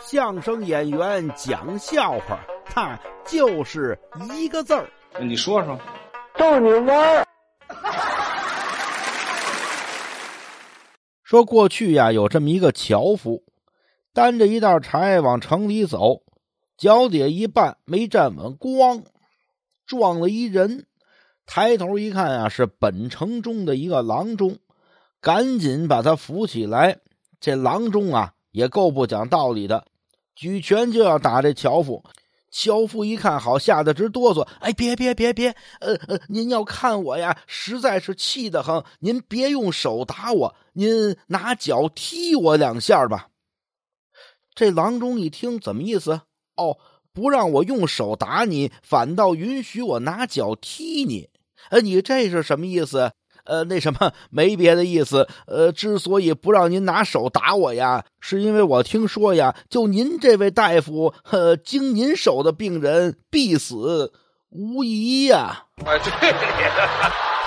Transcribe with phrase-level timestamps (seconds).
[0.00, 3.98] 相声演员讲笑话，他就是
[4.34, 4.88] 一个字儿。
[5.20, 5.78] 你说说，
[6.38, 7.26] 逗你玩儿。
[11.22, 13.44] 说过去呀，有这么一个樵夫，
[14.14, 16.22] 担着一袋柴往城里走，
[16.78, 19.04] 脚底下一绊没站稳，咣，
[19.86, 20.86] 撞了一人。
[21.44, 24.58] 抬头一看啊，是本城中的一个郎中，
[25.20, 26.98] 赶紧把他扶起来。
[27.38, 29.84] 这郎中啊，也够不讲道理的。
[30.34, 32.02] 举拳就要打这樵夫，
[32.50, 34.42] 樵夫一看好，吓得直哆嗦。
[34.60, 38.82] 哎，别别别别，呃呃，您要看我呀，实在是气得很。
[39.00, 43.28] 您别用手打我，您拿脚踢我两下吧。
[44.54, 46.22] 这郎中一听，怎么意思？
[46.56, 46.78] 哦，
[47.12, 51.28] 不让我用手打你，反倒允许我拿脚踢你。
[51.70, 53.12] 呃，你这是什么意思？
[53.44, 55.28] 呃，那什么，没别的意思。
[55.46, 64.12] 呃，之所以不让您拿手打我呀，是因为我听说呀，就您这位大夫，呃，经您手的病人必死
[64.50, 65.64] 无疑呀。
[65.84, 67.39] 啊，对。